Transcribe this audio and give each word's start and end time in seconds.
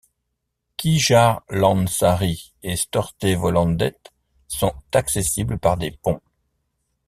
Kirjalansaari 0.77 2.55
et 2.63 2.75
Stortervolandet 2.75 3.99
sont 4.47 4.73
accessibles 4.95 5.59
par 5.59 5.77
des 5.77 5.91
ponts. 5.91 6.23